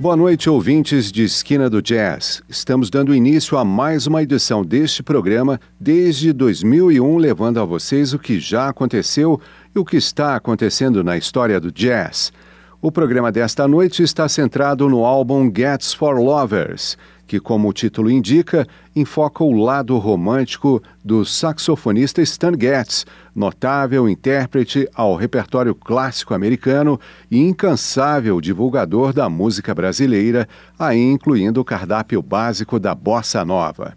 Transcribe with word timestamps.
Boa 0.00 0.16
noite, 0.16 0.48
ouvintes 0.48 1.12
de 1.12 1.24
Esquina 1.24 1.68
do 1.68 1.82
Jazz. 1.82 2.42
Estamos 2.48 2.88
dando 2.88 3.14
início 3.14 3.58
a 3.58 3.66
mais 3.66 4.06
uma 4.06 4.22
edição 4.22 4.64
deste 4.64 5.02
programa 5.02 5.60
desde 5.78 6.32
2001, 6.32 7.18
levando 7.18 7.60
a 7.60 7.66
vocês 7.66 8.14
o 8.14 8.18
que 8.18 8.40
já 8.40 8.70
aconteceu 8.70 9.38
e 9.76 9.78
o 9.78 9.84
que 9.84 9.98
está 9.98 10.36
acontecendo 10.36 11.04
na 11.04 11.18
história 11.18 11.60
do 11.60 11.70
jazz. 11.70 12.32
O 12.80 12.90
programa 12.90 13.30
desta 13.30 13.68
noite 13.68 14.02
está 14.02 14.26
centrado 14.26 14.88
no 14.88 15.04
álbum 15.04 15.52
Gets 15.54 15.92
for 15.92 16.18
Lovers, 16.18 16.96
que, 17.30 17.38
como 17.38 17.68
o 17.68 17.72
título 17.72 18.10
indica, 18.10 18.66
enfoca 18.94 19.44
o 19.44 19.52
lado 19.52 19.96
romântico 19.98 20.82
do 21.04 21.24
saxofonista 21.24 22.20
Stan 22.22 22.50
Getz, 22.60 23.06
notável 23.32 24.08
intérprete 24.08 24.88
ao 24.92 25.14
repertório 25.14 25.72
clássico 25.72 26.34
americano 26.34 26.98
e 27.30 27.38
incansável 27.38 28.40
divulgador 28.40 29.12
da 29.12 29.28
música 29.28 29.72
brasileira, 29.72 30.48
aí 30.76 30.98
incluindo 30.98 31.60
o 31.60 31.64
cardápio 31.64 32.20
básico 32.20 32.80
da 32.80 32.96
bossa 32.96 33.44
nova. 33.44 33.94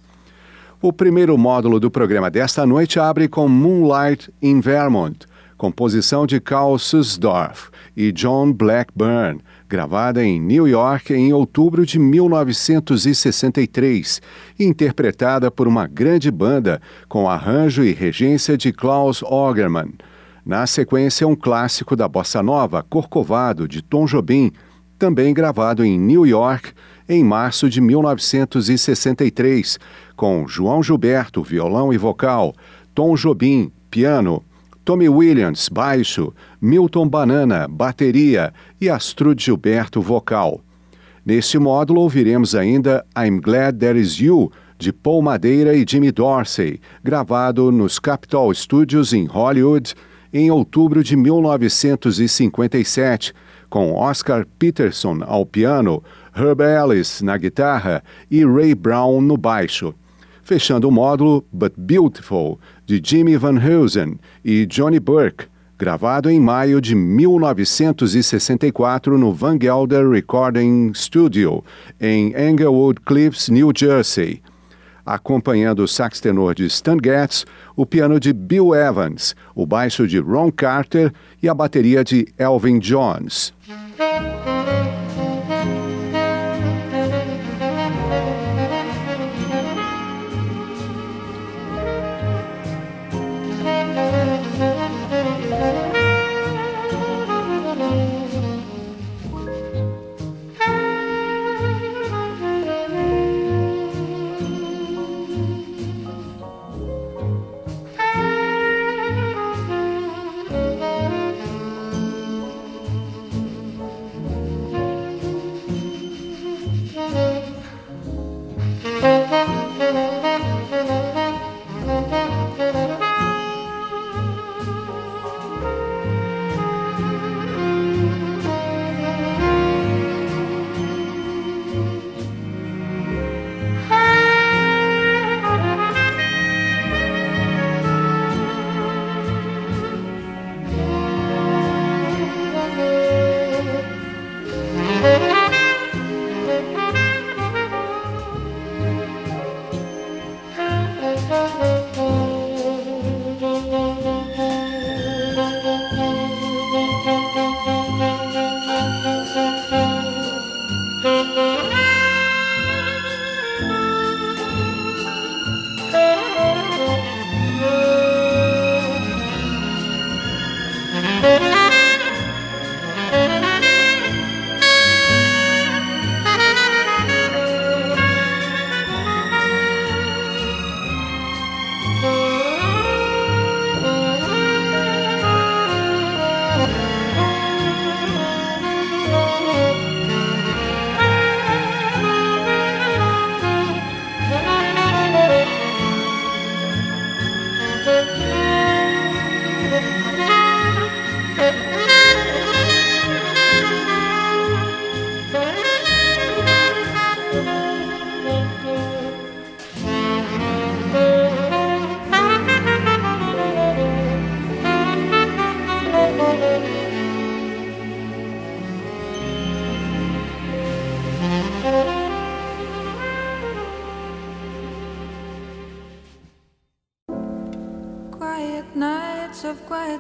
O 0.80 0.94
primeiro 0.94 1.36
módulo 1.36 1.80
do 1.80 1.90
programa 1.90 2.30
desta 2.30 2.68
noite 2.68 3.00
abre 3.00 3.28
com 3.28 3.48
Moonlight 3.50 4.32
in 4.44 4.62
Vermont, 4.62 5.26
composição 5.64 6.28
de 6.28 6.42
Carl 6.42 6.78
Susdorf 6.78 7.70
e 7.96 8.12
John 8.12 8.52
Blackburn, 8.52 9.40
gravada 9.70 10.22
em 10.22 10.38
New 10.38 10.68
York 10.68 11.14
em 11.14 11.32
outubro 11.32 11.86
de 11.86 11.98
1963, 11.98 14.22
interpretada 14.60 15.50
por 15.50 15.66
uma 15.66 15.88
grande 15.88 16.30
banda 16.30 16.82
com 17.08 17.30
arranjo 17.30 17.82
e 17.82 17.94
regência 17.94 18.58
de 18.58 18.74
Klaus 18.74 19.24
Augerman. 19.24 19.94
Na 20.46 20.68
sequência, 20.68 21.26
um 21.26 21.34
clássico 21.34 21.96
da 21.96 22.10
bossa 22.10 22.44
nova, 22.44 22.84
Corcovado, 22.84 23.66
de 23.66 23.82
Tom 23.82 24.04
Jobim, 24.04 24.52
também 25.00 25.34
gravado 25.34 25.86
em 25.86 25.98
New 25.98 26.28
York 26.28 26.74
em 27.08 27.24
março 27.24 27.70
de 27.70 27.80
1963, 27.80 29.80
com 30.18 30.46
João 30.46 30.84
Gilberto, 30.84 31.42
violão 31.42 31.94
e 31.94 31.98
vocal, 31.98 32.54
Tom 32.94 33.16
Jobim, 33.16 33.72
piano, 33.90 34.44
Tommy 34.86 35.08
Williams, 35.08 35.70
baixo, 35.70 36.34
Milton 36.60 37.08
Banana, 37.08 37.70
bateria 37.70 38.54
e 38.82 38.90
Astrud 38.90 39.42
Gilberto, 39.42 40.02
vocal. 40.02 40.60
Neste 41.26 41.58
módulo 41.58 42.02
ouviremos 42.02 42.54
ainda 42.54 43.06
I'm 43.18 43.40
Glad 43.40 43.78
There 43.78 43.98
Is 43.98 44.20
You, 44.20 44.52
de 44.78 44.92
Paul 44.92 45.22
Madeira 45.22 45.74
e 45.74 45.86
Jimmy 45.88 46.12
Dorsey, 46.12 46.82
gravado 47.02 47.72
nos 47.72 47.98
Capitol 47.98 48.54
Studios 48.54 49.14
em 49.14 49.26
Hollywood 49.26 49.96
em 50.34 50.52
outubro 50.52 51.02
de 51.02 51.16
1957, 51.16 53.34
com 53.70 53.94
Oscar 53.94 54.46
Peterson 54.60 55.20
ao 55.22 55.46
piano, 55.46 56.04
Herb 56.36 56.62
Ellis 56.62 57.22
na 57.22 57.38
guitarra 57.38 58.04
e 58.30 58.46
Ray 58.46 58.76
Brown 58.76 59.22
no 59.22 59.38
baixo. 59.38 59.96
Fechando 60.42 60.90
o 60.90 60.92
módulo 60.92 61.46
But 61.54 61.72
Beautiful, 61.78 62.60
de 62.86 63.02
Jimmy 63.04 63.36
Van 63.38 63.58
Heusen 63.58 64.20
e 64.44 64.66
Johnny 64.66 65.00
Burke, 65.00 65.46
gravado 65.78 66.30
em 66.30 66.40
maio 66.40 66.82
de 66.82 66.96
1964 66.96 69.18
no 69.18 69.34
Van 69.34 69.60
Gelder 69.60 70.10
Recording 70.10 70.94
Studio, 70.94 71.64
em 72.00 72.34
Englewood 72.36 73.02
Cliffs, 73.06 73.50
New 73.50 73.72
Jersey. 73.76 74.42
Acompanhando 75.06 75.84
o 75.84 75.88
sax 75.88 76.22
tenor 76.22 76.56
de 76.56 76.66
Stan 76.68 76.98
Getz, 77.04 77.46
o 77.76 77.86
piano 77.86 78.18
de 78.20 78.32
Bill 78.32 78.74
Evans, 78.74 79.36
o 79.54 79.66
baixo 79.66 80.08
de 80.08 80.20
Ron 80.20 80.50
Carter 80.50 81.12
e 81.42 81.50
a 81.50 81.54
bateria 81.54 82.04
de 82.04 82.26
Elvin 82.38 82.80
Jones. 82.80 83.54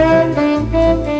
Música 0.00 1.19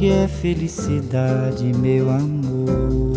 que 0.00 0.10
é 0.10 0.26
felicidade, 0.26 1.62
meu 1.74 2.08
amor. 2.08 3.09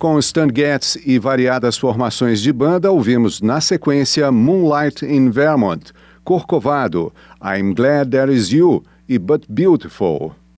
Com 0.00 0.18
Stan 0.18 0.48
Getz 0.48 0.96
e 1.04 1.18
variadas 1.18 1.76
formações 1.76 2.40
de 2.40 2.50
banda, 2.54 2.90
ouvimos 2.90 3.42
na 3.42 3.60
sequência 3.60 4.32
Moonlight 4.32 5.04
in 5.04 5.28
Vermont, 5.28 5.92
Corcovado, 6.24 7.12
I'm 7.44 7.74
Glad 7.74 8.08
There 8.08 8.34
Is 8.34 8.50
You 8.50 8.82
e 9.06 9.18
But 9.18 9.44
Beautiful. 9.46 10.39